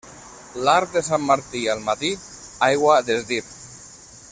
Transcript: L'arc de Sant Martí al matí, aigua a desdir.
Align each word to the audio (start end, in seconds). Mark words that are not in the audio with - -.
L'arc 0.67 0.95
de 0.97 1.03
Sant 1.07 1.23
Martí 1.27 1.61
al 1.75 1.85
matí, 1.91 2.11
aigua 2.71 2.97
a 2.97 3.05
desdir. 3.13 3.43